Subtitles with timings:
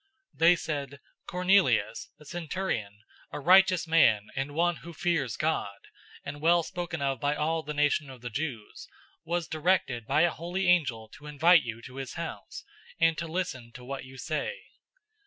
[0.33, 3.01] 010:022 They said, "Cornelius, a centurion,
[3.31, 5.77] a righteous man and one who fears God,
[6.25, 8.87] and well spoken of by all the nation of the Jews,
[9.25, 12.63] was directed by a holy angel to invite you to his house,
[12.99, 14.63] and to listen to what you say."